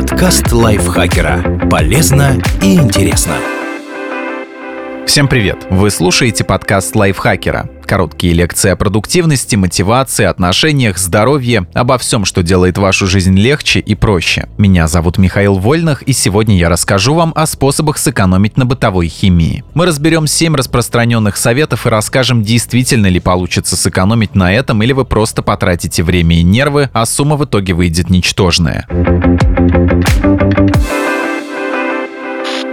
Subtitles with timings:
[0.00, 1.68] Подкаст лайфхакера.
[1.70, 3.34] Полезно и интересно.
[5.06, 5.66] Всем привет!
[5.68, 7.68] Вы слушаете подкаст лайфхакера.
[7.90, 13.96] Короткие лекции о продуктивности, мотивации, отношениях, здоровье, обо всем, что делает вашу жизнь легче и
[13.96, 14.48] проще.
[14.58, 19.64] Меня зовут Михаил Вольных, и сегодня я расскажу вам о способах сэкономить на бытовой химии.
[19.74, 25.04] Мы разберем 7 распространенных советов и расскажем, действительно ли получится сэкономить на этом, или вы
[25.04, 28.86] просто потратите время и нервы, а сумма в итоге выйдет ничтожная.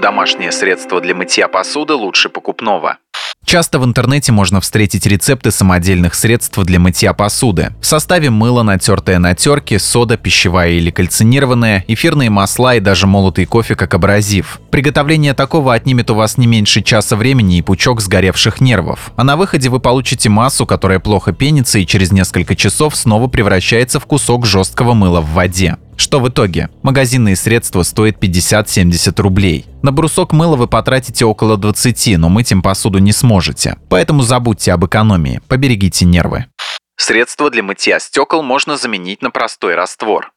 [0.00, 2.96] Домашнее средство для мытья посуды лучше покупного.
[3.44, 7.74] Часто в интернете можно встретить рецепты самодельных средств для мытья посуды.
[7.80, 13.44] В составе мыло, натертое на терке, сода, пищевая или кальцинированная, эфирные масла и даже молотый
[13.44, 14.60] кофе как абразив.
[14.70, 19.12] Приготовление такого отнимет у вас не меньше часа времени и пучок сгоревших нервов.
[19.16, 24.00] А на выходе вы получите массу, которая плохо пенится и через несколько часов снова превращается
[24.00, 25.76] в кусок жесткого мыла в воде.
[26.12, 26.68] Что в итоге?
[26.82, 29.64] Магазинные средства стоят 50-70 рублей.
[29.82, 33.78] На брусок мыла вы потратите около 20, но мыть им посуду не сможете.
[33.88, 36.44] Поэтому забудьте об экономии, поберегите нервы.
[36.98, 40.32] Средство для мытья стекол можно заменить на простой раствор.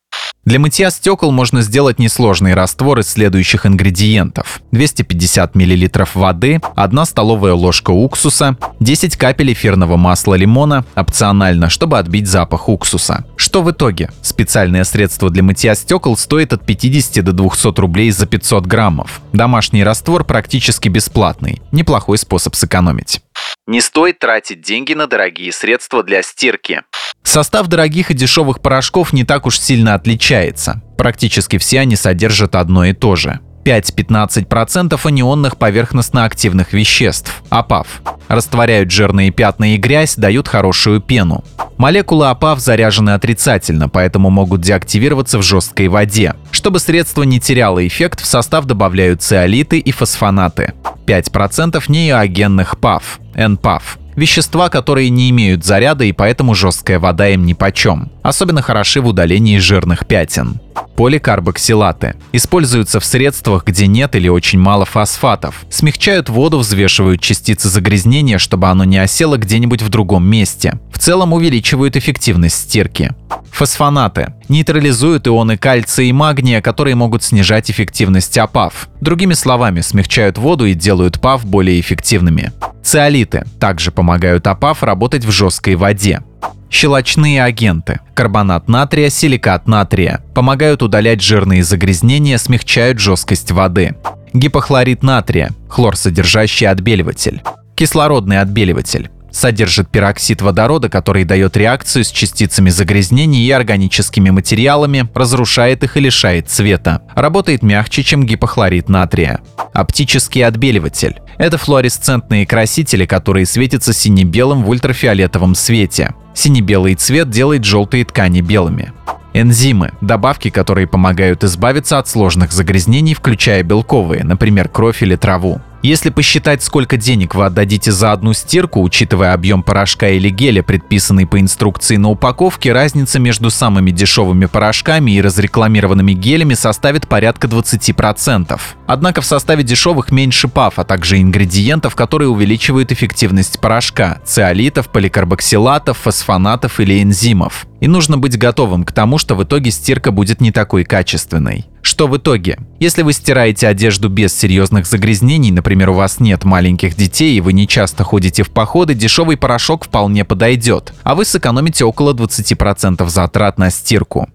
[0.45, 4.61] Для мытья стекол можно сделать несложный раствор из следующих ингредиентов.
[4.71, 12.27] 250 мл воды, 1 столовая ложка уксуса, 10 капель эфирного масла лимона, опционально, чтобы отбить
[12.27, 13.25] запах уксуса.
[13.35, 14.11] Что в итоге?
[14.21, 19.21] Специальное средство для мытья стекол стоит от 50 до 200 рублей за 500 граммов.
[19.33, 21.59] Домашний раствор практически бесплатный.
[21.71, 23.21] Неплохой способ сэкономить.
[23.67, 26.83] Не стоит тратить деньги на дорогие средства для стирки.
[27.23, 30.83] Состав дорогих и дешевых порошков не так уж сильно отличается.
[30.99, 33.39] Практически все они содержат одно и то же.
[33.65, 38.03] 5-15% анионных поверхностно-активных веществ, АПАВ.
[38.27, 41.43] Растворяют жирные пятна и грязь, дают хорошую пену.
[41.77, 46.35] Молекулы АПАВ заряжены отрицательно, поэтому могут деактивироваться в жесткой воде.
[46.51, 50.73] Чтобы средство не теряло эффект, в состав добавляют циолиты и фосфонаты.
[51.07, 58.09] 5% неоагенных ПАВ, НПАВ Вещества, которые не имеют заряда и поэтому жесткая вода им нипочем.
[58.25, 60.59] Особенно хороши в удалении жирных пятен.
[60.95, 62.15] Поликарбоксилаты.
[62.31, 65.63] Используются в средствах, где нет или очень мало фосфатов.
[65.69, 70.79] Смягчают воду, взвешивают частицы загрязнения, чтобы оно не осело где-нибудь в другом месте.
[70.91, 73.11] В целом увеличивают эффективность стирки.
[73.51, 74.33] Фосфонаты.
[74.49, 78.89] Нейтрализуют ионы кальция и магния, которые могут снижать эффективность АПАВ.
[79.01, 82.51] Другими словами, смягчают воду и делают ПАВ более эффективными.
[82.83, 86.21] Циолиты также помогают АПАФ работать в жесткой воде.
[86.69, 93.95] Щелочные агенты– карбонат натрия, силикат натрия– помогают удалять жирные загрязнения, смягчают жесткость воды.
[94.33, 97.41] Гипохлорид натрия– хлорсодержащий отбеливатель.
[97.75, 105.83] Кислородный отбеливатель содержит пероксид водорода, который дает реакцию с частицами загрязнений и органическими материалами, разрушает
[105.83, 107.01] их и лишает цвета.
[107.15, 109.41] Работает мягче, чем гипохлорид натрия.
[109.73, 111.19] Оптический отбеливатель.
[111.37, 116.13] Это флуоресцентные красители, которые светятся сине-белым в ультрафиолетовом свете.
[116.33, 118.93] Сине-белый цвет делает желтые ткани белыми.
[119.33, 125.61] Энзимы– добавки, которые помогают избавиться от сложных загрязнений, включая белковые, например, кровь или траву.
[125.81, 131.27] Если посчитать, сколько денег вы отдадите за одну стирку, учитывая объем порошка или геля, предписанный
[131.27, 138.59] по инструкции на упаковке, разница между самыми дешевыми порошками и разрекламированными гелями составит порядка 20%.
[138.87, 145.97] Однако в составе дешевых меньше ПАФ, а также ингредиентов, которые увеличивают эффективность порошка– циолитов, поликарбоксилатов,
[145.97, 147.67] фосфонатов или энзимов.
[147.79, 151.65] И нужно быть готовым к тому, что в итоге стирка будет не такой качественной.
[151.85, 152.57] Что в итоге?
[152.79, 157.53] Если вы стираете одежду без серьезных загрязнений, например, у вас нет маленьких детей и вы
[157.53, 163.59] не часто ходите в походы, дешевый порошок вполне подойдет, а вы сэкономите около 20% затрат
[163.59, 164.27] на стирку.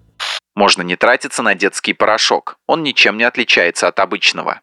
[0.55, 4.61] Можно не тратиться на детский порошок, он ничем не отличается от обычного.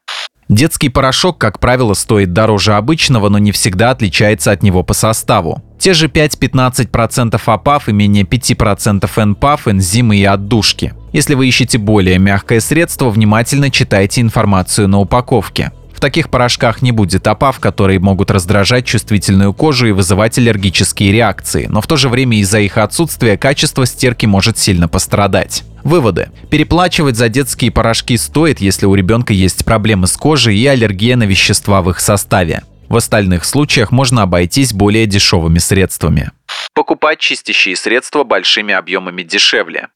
[0.48, 5.62] Детский порошок, как правило, стоит дороже обычного, но не всегда отличается от него по составу.
[5.78, 10.94] Те же 5-15% АПАФ и менее 5% НПАФ, энзимы и отдушки.
[11.12, 15.72] Если вы ищете более мягкое средство, внимательно читайте информацию на упаковке.
[15.98, 21.66] В таких порошках не будет опав, которые могут раздражать чувствительную кожу и вызывать аллергические реакции,
[21.68, 25.64] но в то же время из-за их отсутствия качество стирки может сильно пострадать.
[25.82, 26.28] Выводы.
[26.50, 31.24] Переплачивать за детские порошки стоит, если у ребенка есть проблемы с кожей и аллергия на
[31.24, 32.62] вещества в их составе.
[32.88, 36.30] В остальных случаях можно обойтись более дешевыми средствами.
[36.72, 39.88] Покупать чистящие средства большими объемами дешевле.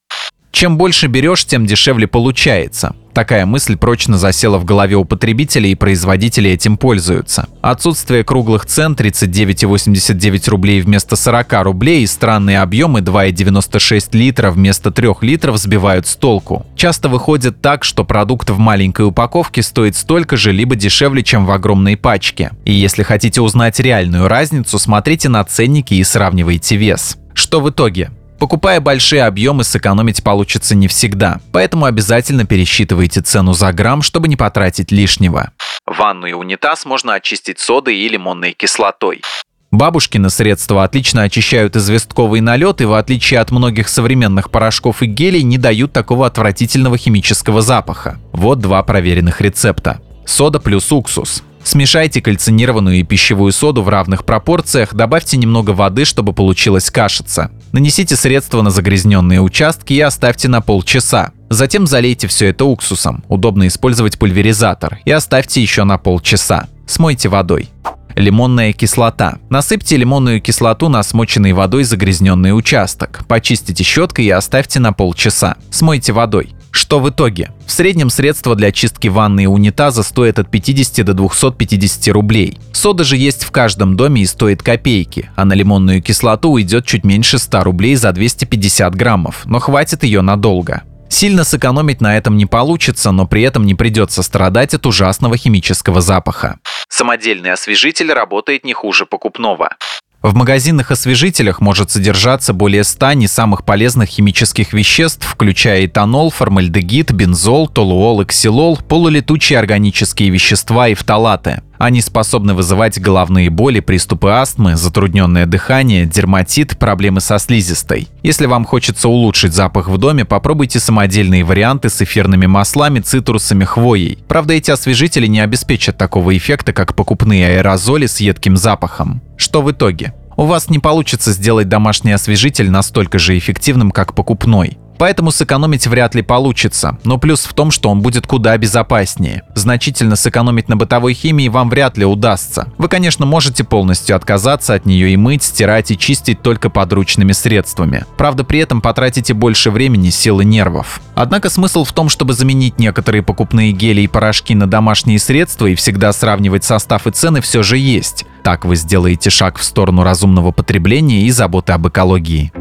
[0.52, 2.94] Чем больше берешь, тем дешевле получается.
[3.14, 7.46] Такая мысль прочно засела в голове у потребителей и производители этим пользуются.
[7.60, 15.08] Отсутствие круглых цен 39,89 рублей вместо 40 рублей и странные объемы 2,96 литра вместо 3
[15.22, 16.64] литров сбивают с толку.
[16.76, 21.50] Часто выходит так, что продукт в маленькой упаковке стоит столько же, либо дешевле, чем в
[21.50, 22.52] огромной пачке.
[22.64, 27.18] И если хотите узнать реальную разницу, смотрите на ценники и сравнивайте вес.
[27.34, 28.10] Что в итоге?
[28.42, 34.34] Покупая большие объемы, сэкономить получится не всегда, поэтому обязательно пересчитывайте цену за грамм, чтобы не
[34.34, 35.52] потратить лишнего.
[35.86, 39.22] Ванну и унитаз можно очистить содой и лимонной кислотой.
[39.70, 45.44] Бабушкины средства отлично очищают известковый налет и, в отличие от многих современных порошков и гелей,
[45.44, 48.18] не дают такого отвратительного химического запаха.
[48.32, 50.00] Вот два проверенных рецепта.
[50.26, 51.44] Сода плюс уксус.
[51.64, 57.50] Смешайте кальцинированную и пищевую соду в равных пропорциях, добавьте немного воды, чтобы получилась кашица.
[57.72, 61.32] Нанесите средство на загрязненные участки и оставьте на полчаса.
[61.50, 66.66] Затем залейте все это уксусом, удобно использовать пульверизатор, и оставьте еще на полчаса.
[66.86, 67.68] Смойте водой.
[68.14, 69.38] Лимонная кислота.
[69.48, 73.24] Насыпьте лимонную кислоту на смоченный водой загрязненный участок.
[73.26, 75.56] Почистите щеткой и оставьте на полчаса.
[75.70, 76.54] Смойте водой.
[76.72, 77.50] Что в итоге?
[77.66, 82.58] В среднем средства для чистки ванны и унитаза стоят от 50 до 250 рублей.
[82.72, 87.04] Сода же есть в каждом доме и стоит копейки, а на лимонную кислоту уйдет чуть
[87.04, 90.82] меньше 100 рублей за 250 граммов, но хватит ее надолго.
[91.10, 96.00] Сильно сэкономить на этом не получится, но при этом не придется страдать от ужасного химического
[96.00, 96.58] запаха.
[96.88, 99.76] Самодельный освежитель работает не хуже покупного.
[100.22, 107.10] В магазинных освежителях может содержаться более 100 не самых полезных химических веществ, включая этанол, формальдегид,
[107.10, 111.62] бензол, толуол, ксилол, полулетучие органические вещества и фталаты.
[111.78, 118.06] Они способны вызывать головные боли, приступы астмы, затрудненное дыхание, дерматит, проблемы со слизистой.
[118.22, 124.20] Если вам хочется улучшить запах в доме, попробуйте самодельные варианты с эфирными маслами, цитрусами, хвоей.
[124.28, 129.20] Правда, эти освежители не обеспечат такого эффекта, как покупные аэрозоли с едким запахом.
[129.42, 130.14] Что в итоге?
[130.36, 134.78] У вас не получится сделать домашний освежитель настолько же эффективным, как покупной.
[134.98, 139.42] Поэтому сэкономить вряд ли получится, но плюс в том, что он будет куда безопаснее.
[139.56, 142.68] Значительно сэкономить на бытовой химии вам вряд ли удастся.
[142.78, 148.04] Вы, конечно, можете полностью отказаться от нее и мыть, стирать и чистить только подручными средствами.
[148.16, 151.00] Правда, при этом потратите больше времени, сил и нервов.
[151.16, 155.74] Однако смысл в том, чтобы заменить некоторые покупные гели и порошки на домашние средства и
[155.74, 158.24] всегда сравнивать состав и цены все же есть.
[158.42, 162.52] Так вы сделаете шаг в сторону разумного потребления и заботы об экологии.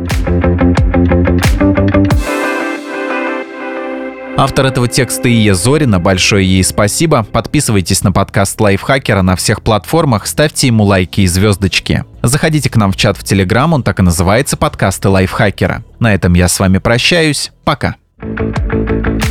[4.37, 7.23] Автор этого текста Ия Зорина, большое ей спасибо.
[7.23, 12.05] Подписывайтесь на подкаст Лайфхакера на всех платформах, ставьте ему лайки и звездочки.
[12.23, 15.83] Заходите к нам в чат в Телеграм, он так и называется «Подкасты Лайфхакера».
[15.99, 17.51] На этом я с вами прощаюсь.
[17.63, 17.97] Пока.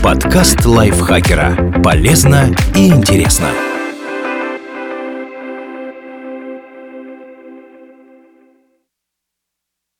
[0.03, 1.81] Подкаст Лайфхакера.
[1.83, 3.49] Полезно и интересно.